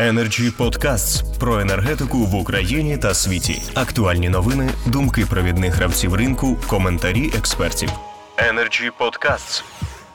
Energy 0.00 0.56
Podcasts 0.58 1.38
про 1.38 1.60
енергетику 1.60 2.18
в 2.18 2.34
Україні 2.34 2.98
та 2.98 3.14
світі. 3.14 3.62
Актуальні 3.74 4.28
новини, 4.28 4.70
думки 4.86 5.26
провідних 5.30 5.74
гравців 5.74 6.14
ринку, 6.14 6.56
коментарі 6.68 7.30
експертів. 7.38 7.88
Energy 8.36 8.90
Podcasts. 9.00 9.64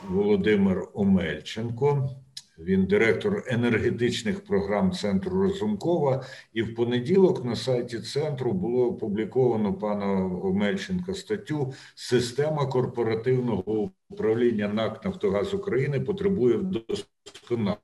Володимир 0.08 0.82
Омельченко. 0.94 2.10
Він 2.58 2.86
директор 2.86 3.44
енергетичних 3.46 4.44
програм 4.44 4.92
центру 4.92 5.42
Розумкова. 5.42 6.24
І 6.52 6.62
в 6.62 6.74
понеділок 6.74 7.44
на 7.44 7.56
сайті 7.56 7.98
центру 7.98 8.52
було 8.52 8.86
опубліковано 8.86 9.74
пана 9.74 10.26
Омельченка 10.42 11.14
статтю 11.14 11.72
Система 11.94 12.66
корпоративного 12.66 13.90
управління 14.10 14.68
НАК 14.68 15.04
Нафтогаз 15.04 15.54
України 15.54 16.00
потребує 16.00 16.56
вдосконалення. 16.56 17.76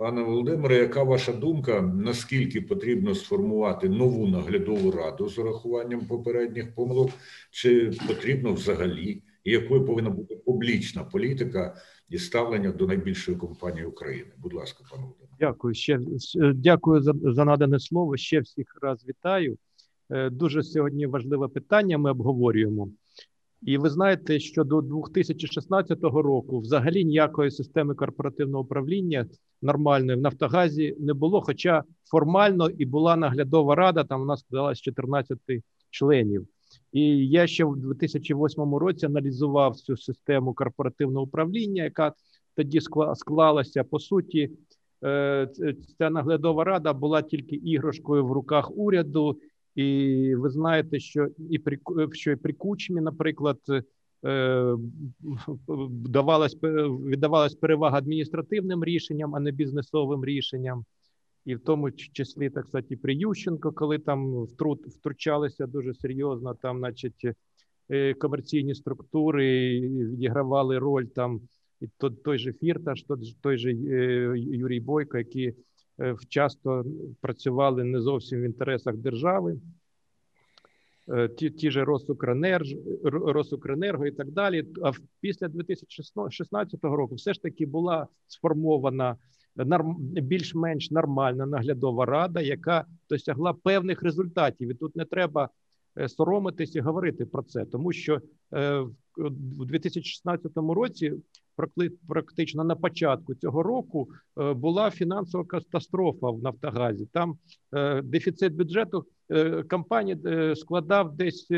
Пане 0.00 0.22
Володимире, 0.22 0.76
яка 0.76 1.02
ваша 1.02 1.32
думка? 1.32 1.80
Наскільки 1.82 2.60
потрібно 2.60 3.14
сформувати 3.14 3.88
нову 3.88 4.26
наглядову 4.28 4.90
раду 4.90 5.28
з 5.28 5.38
урахуванням 5.38 6.00
попередніх 6.00 6.74
помилок, 6.74 7.10
чи 7.50 7.90
потрібно 8.08 8.52
взагалі, 8.52 9.22
і 9.44 9.50
якою 9.50 9.84
повинна 9.84 10.10
бути 10.10 10.36
публічна 10.36 11.04
політика 11.04 11.76
і 12.08 12.18
ставлення 12.18 12.72
до 12.72 12.86
найбільшої 12.86 13.36
компанії 13.36 13.84
України? 13.84 14.30
Будь 14.38 14.54
ласка, 14.54 14.84
пане 14.90 15.02
Володимире. 15.02 15.36
Дякую 15.40 15.74
ще 15.74 16.00
дякую 16.54 17.02
за, 17.02 17.12
за 17.22 17.44
надане 17.44 17.80
слово. 17.80 18.16
Ще 18.16 18.40
всіх 18.40 18.78
раз 18.82 19.04
вітаю. 19.08 19.56
Е, 20.10 20.30
дуже 20.30 20.62
сьогодні 20.62 21.06
важливе 21.06 21.48
питання. 21.48 21.98
Ми 21.98 22.10
обговорюємо. 22.10 22.88
І 23.62 23.78
ви 23.78 23.90
знаєте, 23.90 24.40
що 24.40 24.64
до 24.64 24.80
2016 24.80 25.98
року 26.02 26.60
взагалі 26.60 27.04
ніякої 27.04 27.50
системи 27.50 27.94
корпоративного 27.94 28.64
управління 28.64 29.26
нормальної 29.62 30.18
в 30.18 30.20
Нафтогазі 30.20 30.96
не 31.00 31.14
було. 31.14 31.40
Хоча 31.40 31.84
формально 32.10 32.68
і 32.68 32.86
була 32.86 33.16
наглядова 33.16 33.74
рада, 33.74 34.04
там 34.04 34.22
у 34.22 34.24
нас 34.24 34.40
складалось 34.40 34.80
14 34.80 35.38
членів. 35.90 36.46
І 36.92 37.28
я 37.28 37.46
ще 37.46 37.64
в 37.64 37.76
2008 37.76 38.74
році 38.74 39.06
аналізував 39.06 39.76
цю 39.76 39.96
систему 39.96 40.54
корпоративного 40.54 41.24
управління, 41.24 41.84
яка 41.84 42.12
тоді 42.56 42.80
склалася. 43.14 43.84
По 43.84 43.98
суті, 43.98 44.50
е, 45.04 45.48
ця 45.98 46.10
наглядова 46.10 46.64
рада 46.64 46.92
була 46.92 47.22
тільки 47.22 47.56
іграшкою 47.56 48.26
в 48.26 48.32
руках 48.32 48.70
уряду. 48.76 49.38
І 49.74 50.34
ви 50.34 50.50
знаєте, 50.50 51.00
що 51.00 51.28
і 51.50 51.58
при 51.58 51.78
що 52.12 52.30
і 52.30 52.36
при 52.36 52.52
кучмі, 52.52 53.00
наприклад, 53.00 53.58
е, 54.24 54.74
давалась 55.90 56.56
віддавалась 56.62 57.54
перевага 57.54 57.98
адміністративним 57.98 58.84
рішенням, 58.84 59.34
а 59.34 59.40
не 59.40 59.52
бізнесовим 59.52 60.24
рішенням, 60.24 60.84
і 61.44 61.54
в 61.54 61.60
тому 61.60 61.90
числі 61.90 62.50
так 62.50 62.66
сказати, 62.66 62.96
при 62.96 63.14
Ющенко, 63.14 63.72
коли 63.72 63.98
там 63.98 64.44
втручалися 64.86 65.66
дуже 65.66 65.94
серйозно, 65.94 66.54
там, 66.54 66.78
значить, 66.78 67.26
е, 67.90 68.14
комерційні 68.14 68.74
структури 68.74 69.80
відігравали 69.80 70.78
роль 70.78 71.04
там 71.04 71.40
і 71.80 71.86
той 72.24 72.38
же 72.38 72.52
Фірташ, 72.52 73.04
той 73.42 73.58
же 73.58 73.70
е, 73.70 74.34
Юрій 74.36 74.80
Бойко, 74.80 75.18
які 75.18 75.46
Е, 75.46 75.54
часто 76.28 76.84
працювали 77.20 77.84
не 77.84 78.00
зовсім 78.00 78.40
в 78.40 78.44
інтересах 78.44 78.96
держави. 78.96 79.60
Е, 81.08 81.28
ті 81.28 81.50
ті 81.50 81.70
ж 81.70 81.84
Росукренерго, 81.84 82.70
Росукренерго 83.32 84.06
і 84.06 84.10
так 84.10 84.30
далі. 84.30 84.66
А 84.84 84.92
після 85.20 85.48
2016 85.48 86.84
року 86.84 87.14
все 87.14 87.34
ж 87.34 87.42
таки 87.42 87.66
була 87.66 88.06
сформована 88.26 89.16
більш-менш 90.22 90.90
нормальна 90.90 91.46
наглядова 91.46 92.06
рада, 92.06 92.40
яка 92.40 92.84
досягла 93.08 93.52
певних 93.52 94.02
результатів. 94.02 94.70
І 94.70 94.74
тут 94.74 94.96
не 94.96 95.04
треба 95.04 95.48
е, 95.98 96.08
соромитись 96.08 96.74
і 96.74 96.80
говорити 96.80 97.26
про 97.26 97.42
це, 97.42 97.64
тому 97.64 97.92
що 97.92 98.20
у 99.58 99.64
2016 99.64 100.52
році 100.56 101.12
практично 102.08 102.64
на 102.64 102.76
початку 102.76 103.34
цього 103.34 103.62
року 103.62 104.08
е, 104.40 104.52
була 104.52 104.90
фінансова 104.90 105.44
катастрофа 105.44 106.30
в 106.30 106.42
Нафтогазі. 106.42 107.06
Там 107.12 107.38
е, 107.74 108.02
дефіцит 108.02 108.54
бюджету 108.54 109.06
е, 109.30 109.62
компанії 109.62 110.18
складав 110.56 111.16
десь 111.16 111.48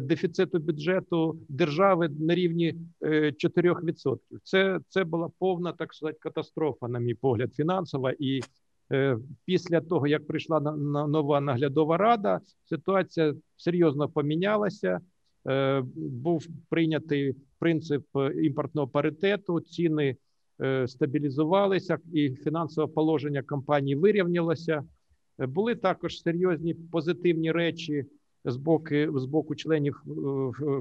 дефіциту 0.00 0.58
бюджету 0.58 1.38
держави 1.48 2.08
на 2.08 2.34
рівні 2.34 2.74
4%. 3.00 4.18
Це 4.44 4.80
це 4.88 5.04
була 5.04 5.28
повна 5.38 5.72
так 5.72 5.94
сказати, 5.94 6.18
катастрофа, 6.20 6.88
на 6.88 6.98
мій 6.98 7.14
погляд, 7.14 7.54
фінансова. 7.54 8.14
І 8.18 8.40
після 9.44 9.80
того, 9.80 10.06
як 10.06 10.26
прийшла 10.26 10.60
нова 10.60 11.40
наглядова 11.40 11.96
рада, 11.96 12.40
ситуація 12.64 13.34
серйозно 13.56 14.08
помінялася. 14.08 15.00
Був 15.94 16.46
прийнятий 16.68 17.34
принцип 17.60 18.16
е, 18.16 18.32
імпортного 18.42 18.88
паритету, 18.88 19.60
ціни 19.60 20.16
е, 20.60 20.88
стабілізувалися, 20.88 21.98
і 22.12 22.30
фінансове 22.30 22.92
положення 22.92 23.42
компанії 23.42 23.96
вирівнялося. 23.96 24.84
Е, 25.38 25.46
були 25.46 25.74
також 25.74 26.22
серйозні 26.22 26.74
позитивні 26.74 27.52
речі 27.52 28.04
з 28.44 28.56
боку 28.56 28.94
з 29.14 29.24
боку 29.24 29.54
членів 29.54 30.02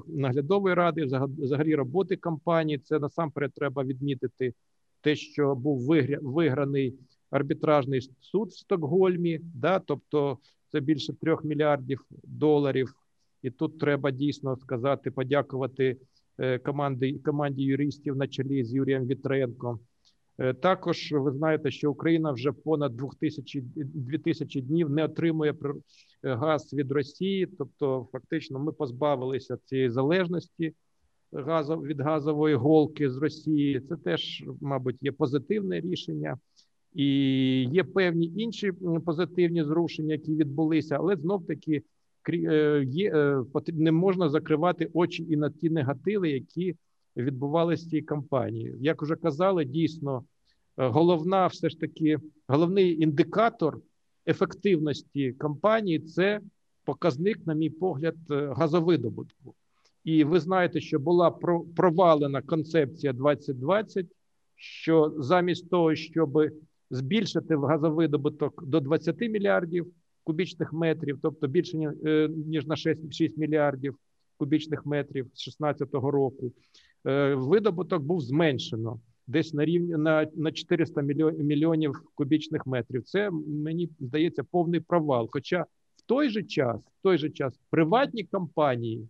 наглядової 0.07 0.75
ради, 0.75 1.05
взагалі 1.37 1.75
роботи 1.75 2.15
компанії. 2.15 2.79
Це 2.79 2.99
насамперед 2.99 3.51
треба 3.53 3.83
відмітити 3.83 4.53
те, 5.01 5.15
що 5.15 5.55
був 5.55 5.87
виграний 6.21 6.95
арбітражний 7.29 8.01
суд 8.19 8.49
в 8.49 8.57
Стокгольмі, 8.57 9.39
да, 9.55 9.79
тобто 9.79 10.37
це 10.71 10.79
більше 10.79 11.13
трьох 11.13 11.43
мільярдів 11.43 12.05
доларів. 12.23 12.93
І 13.41 13.49
тут 13.49 13.79
треба 13.79 14.11
дійсно 14.11 14.57
сказати, 14.57 15.11
подякувати 15.11 15.97
команди 16.63 17.19
команді 17.25 17.63
юристів 17.63 18.15
на 18.15 18.27
чолі 18.27 18.63
з 18.63 18.73
Юрієм 18.73 19.05
Вітренко. 19.05 19.79
Е, 20.39 20.53
також 20.53 21.11
ви 21.11 21.31
знаєте, 21.31 21.71
що 21.71 21.91
Україна 21.91 22.31
вже 22.31 22.51
понад 22.51 22.95
2000, 22.95 23.61
2000 23.75 24.61
днів 24.61 24.89
не 24.89 25.05
отримує 25.05 25.55
газ 26.23 26.73
від 26.73 26.91
Росії, 26.91 27.47
тобто, 27.57 28.07
фактично, 28.11 28.59
ми 28.59 28.71
позбавилися 28.71 29.57
цієї 29.65 29.89
залежності 29.89 30.73
від 31.33 32.01
газової 32.01 32.55
голки 32.55 33.09
з 33.09 33.17
Росії. 33.17 33.79
Це 33.79 33.95
теж, 33.95 34.43
мабуть, 34.61 34.97
є 35.01 35.11
позитивне 35.11 35.79
рішення, 35.79 36.37
і 36.93 37.05
є 37.71 37.83
певні 37.83 38.33
інші 38.35 38.71
позитивні 39.05 39.63
зрушення, 39.63 40.13
які 40.13 40.35
відбулися, 40.35 40.95
але 40.95 41.15
знов 41.15 41.45
таки 41.45 41.75
Е, 41.77 41.81
є 42.83 43.11
е, 43.15 43.43
не 43.67 43.91
можна 43.91 44.29
закривати 44.29 44.89
очі 44.93 45.27
і 45.29 45.37
на 45.37 45.49
ті 45.49 45.69
негативи, 45.69 46.29
які 46.29 46.75
відбувалися 47.17 47.85
в 47.87 47.89
цій 47.89 48.01
кампанії. 48.01 48.75
Як 48.79 49.01
вже 49.01 49.15
казали, 49.15 49.65
дійсно 49.65 50.23
е, 50.77 50.87
головна, 50.87 51.47
все 51.47 51.69
ж 51.69 51.79
таки, 51.79 52.17
головний 52.47 53.03
індикатор 53.03 53.79
ефективності 54.27 55.31
кампанії 55.31 55.99
це 55.99 56.39
показник, 56.85 57.47
на 57.47 57.53
мій 57.53 57.69
погляд, 57.69 58.15
газовидобутку. 58.29 59.55
І 60.03 60.23
ви 60.23 60.39
знаєте, 60.39 60.81
що 60.81 60.99
була 60.99 61.31
провалена 61.75 62.41
концепція 62.41 63.13
2020, 63.13 64.05
що 64.55 65.13
замість 65.17 65.69
того, 65.69 65.95
щоб 65.95 66.39
збільшити 66.89 67.57
газовидобуток 67.57 68.65
до 68.65 68.79
20 68.79 69.19
мільярдів 69.19 69.87
кубічних 70.29 70.73
метрів, 70.73 71.19
тобто 71.21 71.47
більше 71.47 71.77
е, 71.77 72.29
ніж 72.29 72.65
на 72.65 72.75
6, 72.75 73.13
6 73.13 73.37
мільярдів 73.37 73.95
кубічних 74.37 74.85
метрів 74.85 75.25
з 75.25 75.45
2016 75.45 75.89
року. 75.93 76.51
Е, 77.07 77.35
видобуток 77.35 78.03
був 78.03 78.21
зменшено 78.21 78.99
десь 79.27 79.53
на 79.53 79.65
рівні 79.65 79.97
на 79.97 80.27
на 80.35 80.51
400 80.51 81.01
мільйонів 81.01 82.01
кубічних 82.15 82.67
метрів. 82.67 83.03
Це 83.03 83.29
мені 83.47 83.89
здається 83.99 84.43
повний 84.43 84.79
провал. 84.79 85.29
Хоча 85.31 85.65
в 85.95 86.01
той 86.05 86.29
же 86.29 86.43
час, 86.43 86.81
в 86.81 87.03
той 87.03 87.17
же 87.17 87.29
час, 87.29 87.59
приватні 87.69 88.23
компанії 88.23 89.07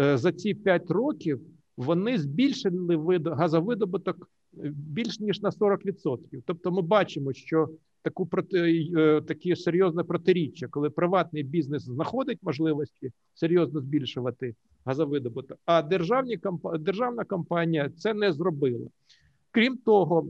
е, 0.00 0.18
за 0.18 0.32
ці 0.32 0.54
5 0.54 0.90
років 0.90 1.40
вони 1.76 2.18
збільшили 2.18 2.96
вид 2.96 3.26
газовидобуток 3.26 4.30
більш 4.72 5.20
ніж 5.20 5.42
на 5.42 5.50
40%. 5.50 6.18
Тобто, 6.46 6.70
ми 6.70 6.82
бачимо, 6.82 7.32
що 7.32 7.68
таку 8.02 8.28
е, 8.54 9.20
такі 9.20 9.56
серйозне 9.56 10.04
протиріччя, 10.04 10.68
коли 10.68 10.90
приватний 10.90 11.42
бізнес 11.42 11.82
знаходить 11.82 12.38
можливості 12.42 13.12
серйозно 13.34 13.80
збільшувати 13.80 14.54
газовидобуток, 14.84 15.58
а 15.64 15.82
державні 15.82 16.38
державна 16.78 17.24
компанія 17.24 17.90
це 17.96 18.14
не 18.14 18.32
зробила. 18.32 18.88
Крім 19.50 19.76
того, 19.76 20.26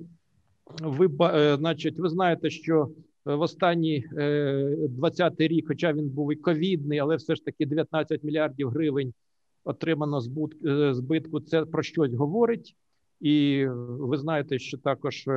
ви 0.83 1.11
е, 1.21 1.57
значить, 1.57 1.99
ви 1.99 2.09
знаєте, 2.09 2.51
що 2.51 2.91
в 3.25 3.41
останній 3.41 4.07
20-й 4.13 5.45
е, 5.45 5.49
рік, 5.49 5.69
хоча 5.69 5.93
він 5.93 6.09
був 6.09 6.33
і 6.33 6.37
ковідний, 6.37 6.99
але 6.99 7.17
все 7.17 7.35
ж 7.35 7.45
таки 7.45 7.67
19 7.67 8.25
мільярдів 8.25 8.69
гривень 8.69 9.13
отримано 9.65 10.21
збитку. 10.93 11.41
Це 11.41 11.65
про 11.65 11.83
щось 11.83 12.15
говорить, 12.15 12.77
і 13.21 13.67
ви 13.89 14.17
знаєте, 14.17 14.59
що 14.59 14.79
також 14.79 15.29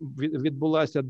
відбулася 0.00 1.02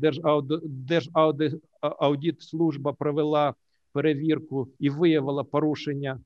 Держаудит 0.63 2.41
служба 2.41 2.93
провела 2.93 3.53
перевірку 3.93 4.69
і 4.79 4.89
виявила 4.89 5.43
порушення 5.43 6.19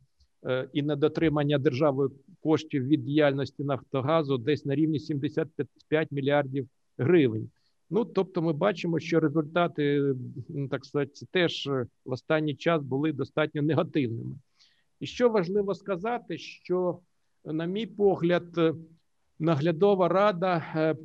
і 0.73 0.81
недотримання 0.81 1.57
державою 1.57 2.11
коштів 2.43 2.87
від 2.87 3.05
діяльності 3.05 3.63
Нафтогазу 3.63 4.37
десь 4.37 4.65
на 4.65 4.75
рівні 4.75 4.99
75 4.99 6.11
мільярдів 6.11 6.67
гривень. 6.97 7.49
Ну 7.89 8.05
тобто, 8.05 8.41
ми 8.41 8.53
бачимо, 8.53 8.99
що 8.99 9.19
результати 9.19 10.13
так 10.71 10.85
сказати, 10.85 11.11
теж 11.31 11.67
в 12.05 12.11
останній 12.11 12.55
час 12.55 12.83
були 12.83 13.13
достатньо 13.13 13.61
негативними. 13.61 14.35
І 14.99 15.05
що 15.05 15.29
важливо 15.29 15.75
сказати, 15.75 16.37
що, 16.37 16.99
на 17.45 17.65
мій 17.65 17.85
погляд, 17.85 18.75
наглядова 19.39 20.07
рада 20.07 20.95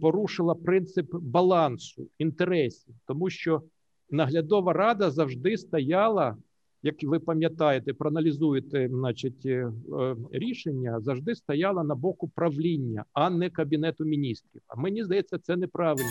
порушила 0.00 0.54
принцип 0.54 1.14
балансу 1.14 2.08
інтересів, 2.18 2.94
тому 3.06 3.30
що 3.30 3.62
наглядова 4.10 4.72
рада 4.72 5.10
завжди 5.10 5.56
стояла 5.56 6.36
як 6.82 6.94
ви 7.02 7.18
пам'ятаєте, 7.18 7.92
проаналізуєте, 7.92 8.88
значить, 8.92 9.46
е, 9.46 9.72
е, 10.00 10.16
рішення 10.32 11.00
завжди 11.00 11.34
стояла 11.34 11.84
на 11.84 11.94
боку 11.94 12.28
правління, 12.28 13.04
а 13.12 13.30
не 13.30 13.50
кабінету 13.50 14.04
міністрів. 14.04 14.62
А 14.68 14.80
мені 14.80 15.04
здається, 15.04 15.38
це 15.38 15.56
неправильно. 15.56 16.10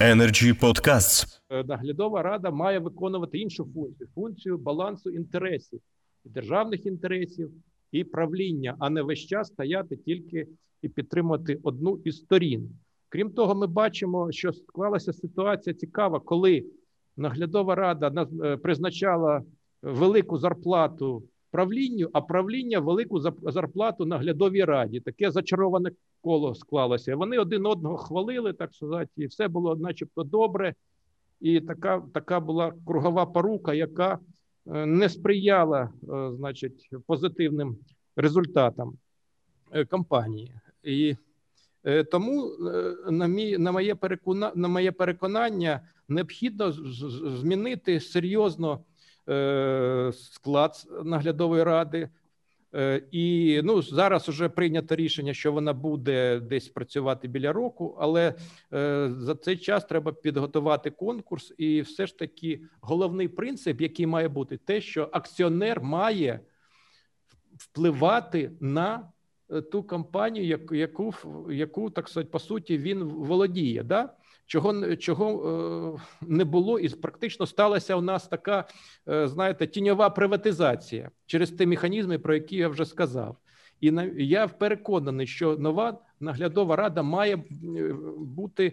Energy 0.00 0.60
Podcasts. 0.60 1.40
Е, 1.50 1.64
наглядова 1.64 2.22
рада 2.22 2.50
має 2.50 2.78
виконувати 2.78 3.38
іншу 3.38 3.68
функцію 3.74 4.08
функцію 4.14 4.58
балансу 4.58 5.10
інтересів 5.10 5.80
державних 6.24 6.86
інтересів 6.86 7.50
і 7.92 8.04
правління, 8.04 8.76
а 8.78 8.90
не 8.90 9.02
весь 9.02 9.26
час 9.26 9.48
стояти 9.48 9.96
тільки 9.96 10.46
і 10.82 10.88
підтримувати 10.88 11.60
одну 11.62 12.00
із 12.04 12.16
сторін. 12.16 12.70
Крім 13.08 13.30
того, 13.30 13.54
ми 13.54 13.66
бачимо, 13.66 14.32
що 14.32 14.52
склалася 14.52 15.12
ситуація 15.12 15.74
цікава, 15.74 16.20
коли 16.20 16.64
наглядова 17.16 17.74
рада 17.74 18.26
е, 18.44 18.56
призначала 18.56 19.42
велику 19.82 20.38
зарплату 20.38 21.22
правлінню, 21.50 22.08
а 22.12 22.20
правління 22.20 22.80
велику 22.80 23.20
зарплату 23.50 24.06
наглядовій 24.06 24.64
раді. 24.64 25.00
Таке 25.00 25.30
зачароване 25.30 25.90
коло 26.20 26.54
склалося. 26.54 27.16
Вони 27.16 27.38
один 27.38 27.66
одного 27.66 27.96
хвалили, 27.96 28.52
так 28.52 28.74
сказати, 28.74 29.10
і 29.16 29.26
все 29.26 29.48
було, 29.48 29.76
начебто, 29.76 30.22
добре. 30.22 30.74
І 31.40 31.60
така 31.60 32.02
така 32.14 32.40
була 32.40 32.72
кругова 32.86 33.26
порука, 33.26 33.74
яка 33.74 34.18
е, 34.66 34.86
не 34.86 35.08
сприяла, 35.08 35.82
е, 35.82 36.32
значить, 36.36 36.90
позитивним 37.06 37.76
результатам 38.16 38.92
кампанії. 39.88 40.52
І 40.82 41.16
тому, 42.10 42.56
на 43.10 43.26
мій, 43.26 43.58
на 43.58 43.72
моє 43.72 43.94
переконання, 43.94 44.52
на 44.54 44.68
моє 44.68 44.92
переконання, 44.92 45.80
необхідно 46.08 46.72
змінити 47.40 48.00
серйозно 48.00 48.84
е, 49.28 50.12
склад 50.14 50.86
наглядової 51.04 51.62
ради. 51.62 52.08
Е, 52.74 53.02
і 53.10 53.60
ну 53.64 53.82
зараз 53.82 54.28
вже 54.28 54.48
прийнято 54.48 54.96
рішення, 54.96 55.34
що 55.34 55.52
вона 55.52 55.72
буде 55.72 56.40
десь 56.40 56.68
працювати 56.68 57.28
біля 57.28 57.52
року, 57.52 57.96
але 58.00 58.34
е, 58.72 59.10
за 59.18 59.34
цей 59.34 59.56
час 59.56 59.84
треба 59.84 60.12
підготувати 60.12 60.90
конкурс. 60.90 61.54
І 61.58 61.80
все 61.80 62.06
ж 62.06 62.18
таки 62.18 62.60
головний 62.80 63.28
принцип, 63.28 63.80
який 63.80 64.06
має 64.06 64.28
бути, 64.28 64.56
те, 64.56 64.80
що 64.80 65.08
акціонер 65.12 65.82
має 65.82 66.40
впливати 67.58 68.52
на 68.60 69.11
ту 69.60 69.82
компанію, 69.82 70.58
яку 70.70 71.14
яку 71.50 71.90
так 71.90 72.08
сказати, 72.08 72.30
по 72.32 72.38
суті 72.38 72.78
він 72.78 73.04
володіє. 73.04 73.82
Да? 73.82 74.14
чого 74.46 74.96
чого 74.96 75.98
е, 75.98 76.26
не 76.26 76.44
було, 76.44 76.78
і 76.78 76.88
практично 76.88 77.46
сталася 77.46 77.96
у 77.96 78.00
нас 78.00 78.28
така, 78.28 78.64
е, 79.08 79.28
знаєте, 79.28 79.66
тіньова 79.66 80.10
приватизація 80.10 81.10
через 81.26 81.50
ті 81.50 81.66
механізми, 81.66 82.18
про 82.18 82.34
які 82.34 82.56
я 82.56 82.68
вже 82.68 82.84
сказав. 82.84 83.36
І 83.80 83.92
я 84.16 84.48
переконаний, 84.48 85.26
що 85.26 85.56
нова 85.56 85.98
наглядова 86.22 86.76
рада 86.76 87.02
має 87.02 87.34
е, 87.36 87.42
бути 88.18 88.72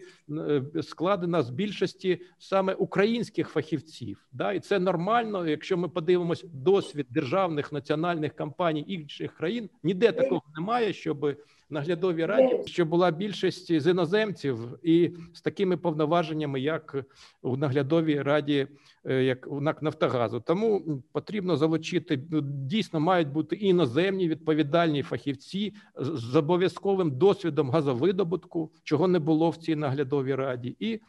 складена 0.83 1.41
з 1.41 1.49
більшості 1.49 2.21
саме 2.37 2.73
українських 2.73 3.49
фахівців. 3.49 4.27
Да? 4.31 4.53
І 4.53 4.59
це 4.59 4.79
нормально. 4.79 5.47
Якщо 5.47 5.77
ми 5.77 5.89
подивимось 5.89 6.45
досвід 6.53 7.07
державних 7.09 7.71
національних 7.71 8.35
компаній 8.35 8.85
інших 8.87 9.33
країн, 9.33 9.69
ніде 9.83 10.11
такого 10.11 10.41
немає, 10.57 10.93
щоб 10.93 11.35
наглядовій 11.69 12.25
раді, 12.25 12.59
що 12.65 12.85
була 12.85 13.11
більшість 13.11 13.81
з 13.81 13.87
іноземців 13.91 14.59
і 14.83 15.11
з 15.33 15.41
такими 15.41 15.77
повноваженнями, 15.77 16.59
як 16.59 16.95
у 17.41 17.57
наглядовій 17.57 18.21
раді, 18.21 18.67
е, 19.05 19.23
як 19.23 19.47
у 19.47 19.61
НАК 19.61 19.81
Нафтогазу. 19.81 20.39
Тому 20.39 21.01
потрібно 21.11 21.57
залучити 21.57 22.23
ну, 22.31 22.41
дійсно 22.41 22.99
мають 22.99 23.29
бути 23.29 23.55
іноземні 23.55 24.29
відповідальні 24.29 25.03
фахівці 25.03 25.73
з 25.99 26.35
обов'язковим 26.35 27.17
досвідом 27.17 27.69
газовидобутку, 27.69 28.71
чого 28.83 29.07
не 29.07 29.19
було 29.19 29.49
в 29.49 29.57
цій 29.57 29.75
наглядовій 29.75 30.35
раді, 30.35 30.75
і 30.79 30.99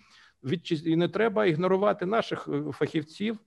від 0.45 0.87
і 0.87 0.97
не 0.97 1.09
треба 1.09 1.47
ігнорувати 1.47 2.07
наших 2.07 2.49
е, 2.49 2.73
фахівців 2.73 3.39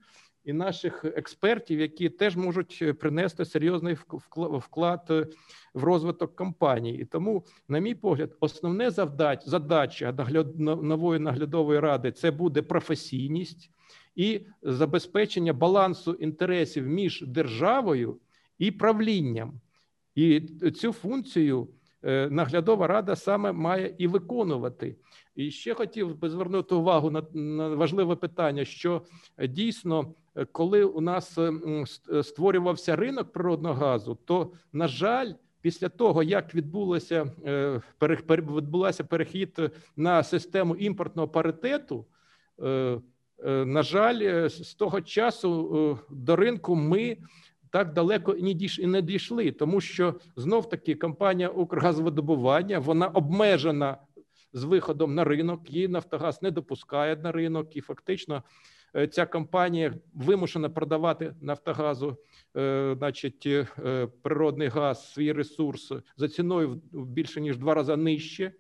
і 0.46 0.54
наших 0.54 1.06
експертів, 1.06 1.80
які 1.80 2.10
теж 2.10 2.36
можуть 2.36 2.80
е, 2.82 2.94
принести 2.94 3.46
серйозний 3.46 3.98
вклад 4.36 5.08
е, 5.10 5.28
в 5.74 5.84
розвиток 5.84 6.36
компанії. 6.36 7.02
І 7.02 7.06
тому, 7.06 7.46
на 7.68 7.80
мій 7.80 7.96
погляд, 7.96 8.36
основне 8.40 8.92
завдать, 8.92 9.44
задача 9.46 10.12
нової 10.58 11.20
наглядової 11.20 11.80
ради 11.80 12.12
це 12.12 12.32
буде 12.32 12.62
професійність 12.62 13.70
і 14.16 14.42
забезпечення 14.62 15.54
балансу 15.54 16.14
інтересів 16.14 16.88
між 16.88 17.22
державою 17.22 18.20
і 18.58 18.72
правлінням. 18.72 19.62
І 20.16 20.42
цю 20.76 20.94
функцію 20.94 21.68
наглядова 22.30 22.88
рада 22.88 23.16
саме 23.16 23.52
має 23.52 23.96
і 23.98 24.08
виконувати. 24.08 24.96
І 25.36 25.52
ще 25.52 25.74
хотів 25.74 26.20
би 26.20 26.30
звернути 26.30 26.76
увагу 26.76 27.12
на, 27.12 27.22
важливе 27.68 28.16
питання, 28.16 28.66
що 28.66 29.02
дійсно 29.50 30.14
коли 30.52 30.84
у 30.84 31.02
нас 31.02 31.38
е, 31.38 31.54
е, 32.10 32.24
створювався 32.24 32.96
ринок 32.96 33.32
природного 33.32 33.76
газу, 33.76 34.18
то 34.26 34.52
на 34.74 34.88
жаль, 34.88 35.34
після 35.62 35.90
того 35.90 36.24
як 36.24 36.56
відбулося 36.56 37.32
е, 37.46 37.82
відбулася 38.30 39.04
перехід 39.04 39.60
на 39.96 40.24
систему 40.24 40.76
імпортного 40.76 41.28
паритету. 41.28 42.06
На 43.46 43.84
жаль, 43.84 44.48
з 44.48 44.74
того 44.74 45.02
часу 45.02 46.00
до 46.10 46.36
ринку 46.36 46.76
ми 46.76 47.18
так 47.74 47.94
далеко 47.94 48.34
і 48.34 48.88
не 48.88 49.02
дійшли, 49.02 49.52
тому 49.52 49.82
що 49.82 50.16
знов 50.36 50.70
таки 50.70 50.96
компанія 50.96 51.50
Укргазвидобування 51.50 52.80
вона 52.80 53.08
обмежена 53.08 53.98
з 54.54 54.64
виходом 54.64 55.16
на 55.16 55.24
ринок. 55.24 55.72
Її 55.72 55.88
Нафтогаз 55.88 56.42
не 56.42 56.52
допускає 56.52 57.16
на 57.16 57.32
ринок, 57.32 57.76
і 57.76 57.82
фактично 57.82 58.44
Е, 58.96 59.08
ця 59.08 59.26
компанія 59.26 59.94
вимушена 60.14 60.70
продавати 60.70 61.36
Нафтогазу, 61.42 62.18
е, 62.58 62.96
значить, 62.98 63.46
е, 63.46 64.08
природний 64.22 64.68
газ, 64.68 65.14
свій 65.14 65.32
ресурс 65.32 65.92
за 66.18 66.28
ціною 66.28 66.82
більше 66.92 67.42
ніж 67.42 67.58
два 67.58 67.74
рази 67.74 67.96
нижче, 67.96 68.52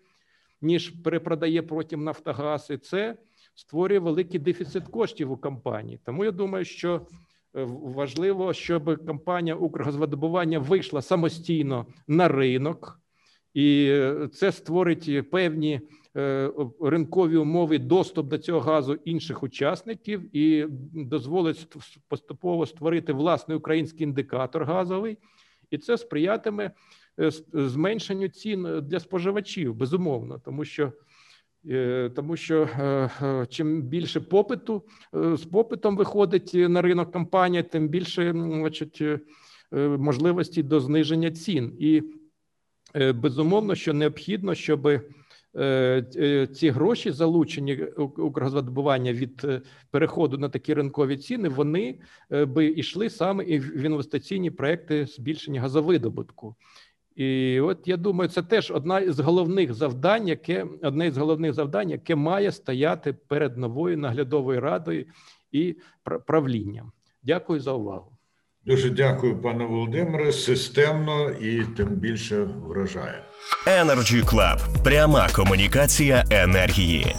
ніж 0.61 0.89
перепродає 0.89 1.61
потім 1.61 2.03
Нафтогаз, 2.03 2.69
і 2.69 2.77
це 2.77 3.17
створює 3.55 3.99
великий 3.99 4.39
дефіцит 4.39 4.83
коштів 4.83 5.31
у 5.31 5.37
компанії. 5.37 5.99
Тому 6.05 6.25
я 6.25 6.31
думаю, 6.31 6.65
що 6.65 7.07
важливо, 7.53 8.53
щоб 8.53 9.05
компанія 9.05 9.55
Укргазвидобування 9.55 10.59
вийшла 10.59 11.01
самостійно 11.01 11.85
на 12.07 12.27
ринок, 12.27 12.99
і 13.53 13.99
це 14.33 14.51
створить 14.51 15.29
певні. 15.31 15.81
Е, 16.17 16.51
ринкові 16.81 17.37
умови, 17.37 17.79
доступ 17.79 18.27
до 18.27 18.37
цього 18.37 18.59
газу 18.59 18.93
інших 19.05 19.43
учасників 19.43 20.35
і 20.37 20.65
дозволить 20.93 21.67
поступово 22.07 22.65
створити 22.65 23.13
власний 23.13 23.57
український 23.57 24.03
індикатор 24.03 24.63
газовий, 24.63 25.17
і 25.69 25.77
це 25.77 25.97
сприятиме 25.97 26.71
е, 27.19 27.31
зменшенню 27.53 28.27
цін 28.27 28.67
для 28.81 28.99
споживачів, 28.99 29.75
безумовно, 29.75 30.39
тому 30.45 30.65
що. 30.65 30.91
Е, 31.69 32.11
тому 32.15 32.37
що 32.37 32.69
чим 33.49 33.81
більше 33.81 34.21
попиту 34.21 34.83
з 35.13 35.45
попитом 35.45 35.97
виходить 35.97 36.51
на 36.53 36.81
ринок 36.81 37.11
компанія, 37.11 37.63
тим 37.63 37.87
більше 37.87 38.31
значить, 38.31 39.03
можливості 39.97 40.63
до 40.63 40.79
зниження 40.79 41.31
цін, 41.31 41.75
і 41.79 42.03
безумовно, 43.13 43.75
що 43.75 43.93
необхідно, 43.93 44.55
щоб 44.55 45.01
Е, 45.55 46.05
е, 46.15 46.47
ці 46.47 46.69
гроші, 46.69 47.11
залучені 47.11 47.83
Укргазвидобування 47.97 49.13
від 49.13 49.41
е, 49.43 49.61
переходу 49.91 50.37
на 50.37 50.49
такі 50.49 50.73
ринкові 50.73 51.17
ціни, 51.17 51.49
вони 51.49 51.99
би 52.29 52.65
йшли 52.65 53.09
саме 53.09 53.43
і 53.43 53.59
в 53.59 53.81
інвестиційні 53.81 54.51
проекти 54.51 55.05
збільшення 55.05 55.61
газовидобутку. 55.61 56.55
І 57.15 57.59
от 57.59 57.79
я 57.85 57.97
думаю, 57.97 58.29
це 58.29 58.41
теж 58.41 58.71
одна 58.71 59.11
з 59.11 59.19
головних 59.19 59.73
завдань, 59.73 60.27
яке 60.27 60.65
одне 60.81 61.11
з 61.11 61.17
головних 61.17 61.53
завдань, 61.53 61.89
яке 61.89 62.15
має 62.15 62.51
стояти 62.51 63.13
перед 63.13 63.57
новою 63.57 63.97
наглядовою 63.97 64.61
радою 64.61 65.05
і 65.51 65.75
правлінням. 66.27 66.91
Дякую 67.23 67.59
за 67.59 67.71
увагу. 67.71 68.11
Дуже 68.65 68.89
дякую, 68.89 69.37
пане 69.41 69.65
Володимире. 69.65 70.31
Системно 70.31 71.29
і 71.29 71.63
тим 71.77 71.87
більше 71.87 72.43
вражає. 72.43 73.23
Energy 73.67 74.23
Club. 74.25 74.83
пряма 74.83 75.27
комунікація 75.35 76.23
енергії. 76.31 77.15